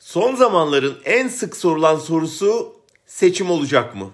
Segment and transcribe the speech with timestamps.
[0.00, 4.10] Son zamanların en sık sorulan sorusu seçim olacak mı?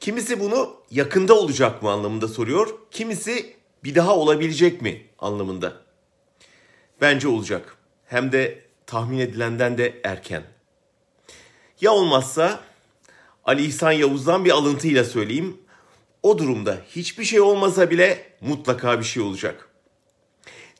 [0.00, 2.68] Kimisi bunu yakında olacak mı anlamında soruyor.
[2.90, 5.72] Kimisi bir daha olabilecek mi anlamında.
[7.00, 7.76] Bence olacak.
[8.06, 10.42] Hem de tahmin edilenden de erken.
[11.80, 12.60] Ya olmazsa
[13.44, 15.56] Ali İhsan Yavuz'dan bir alıntıyla söyleyeyim.
[16.22, 19.67] O durumda hiçbir şey olmasa bile mutlaka bir şey olacak.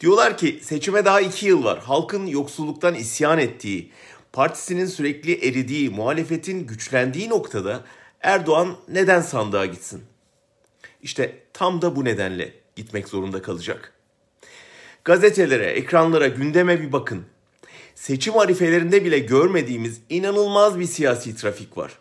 [0.01, 1.79] Diyorlar ki seçime daha iki yıl var.
[1.79, 3.91] Halkın yoksulluktan isyan ettiği,
[4.33, 7.85] partisinin sürekli eridiği, muhalefetin güçlendiği noktada
[8.21, 10.03] Erdoğan neden sandığa gitsin?
[11.03, 13.93] İşte tam da bu nedenle gitmek zorunda kalacak.
[15.05, 17.27] Gazetelere, ekranlara, gündeme bir bakın.
[17.95, 21.99] Seçim arifelerinde bile görmediğimiz inanılmaz bir siyasi trafik var.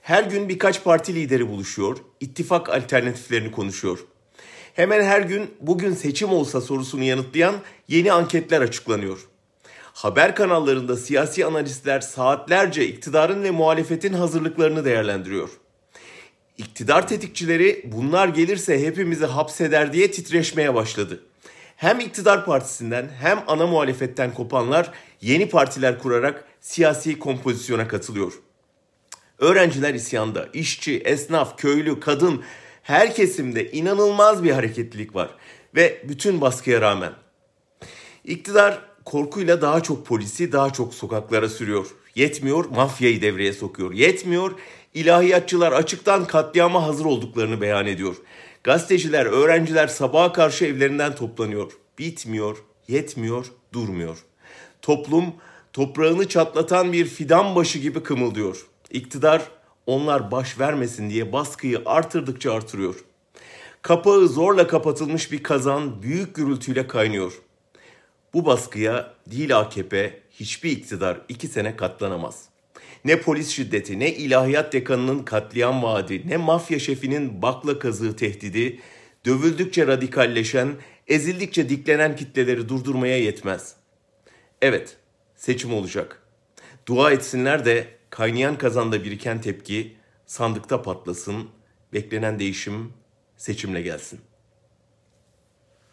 [0.00, 3.98] Her gün birkaç parti lideri buluşuyor, ittifak alternatiflerini konuşuyor.
[4.74, 7.54] Hemen her gün bugün seçim olsa sorusunu yanıtlayan
[7.88, 9.18] yeni anketler açıklanıyor.
[9.92, 15.48] Haber kanallarında siyasi analistler saatlerce iktidarın ve muhalefetin hazırlıklarını değerlendiriyor.
[16.58, 21.20] İktidar tetikçileri bunlar gelirse hepimizi hapseder diye titreşmeye başladı.
[21.76, 24.90] Hem iktidar partisinden hem ana muhalefetten kopanlar
[25.20, 28.32] yeni partiler kurarak siyasi kompozisyona katılıyor.
[29.38, 32.42] Öğrenciler isyanda, işçi, esnaf, köylü, kadın
[32.84, 35.30] her kesimde inanılmaz bir hareketlilik var
[35.74, 37.12] ve bütün baskıya rağmen.
[38.24, 41.86] İktidar korkuyla daha çok polisi daha çok sokaklara sürüyor.
[42.14, 43.92] Yetmiyor mafyayı devreye sokuyor.
[43.92, 44.52] Yetmiyor
[44.94, 48.16] ilahiyatçılar açıktan katliama hazır olduklarını beyan ediyor.
[48.64, 51.72] Gazeteciler, öğrenciler sabaha karşı evlerinden toplanıyor.
[51.98, 52.56] Bitmiyor,
[52.88, 54.18] yetmiyor, durmuyor.
[54.82, 55.24] Toplum
[55.72, 58.66] toprağını çatlatan bir fidan başı gibi kımıldıyor.
[58.90, 59.42] İktidar
[59.86, 63.04] onlar baş vermesin diye baskıyı artırdıkça artırıyor.
[63.82, 67.32] Kapağı zorla kapatılmış bir kazan büyük gürültüyle kaynıyor.
[68.34, 72.48] Bu baskıya değil AKP hiçbir iktidar iki sene katlanamaz.
[73.04, 78.80] Ne polis şiddeti, ne ilahiyat dekanının katliam vaadi, ne mafya şefinin bakla kazığı tehdidi,
[79.24, 80.68] dövüldükçe radikalleşen,
[81.06, 83.76] ezildikçe diklenen kitleleri durdurmaya yetmez.
[84.62, 84.96] Evet,
[85.36, 86.22] seçim olacak.
[86.86, 91.50] Dua etsinler de kaynayan kazanda biriken tepki sandıkta patlasın,
[91.92, 92.92] beklenen değişim
[93.36, 94.33] seçimle gelsin.''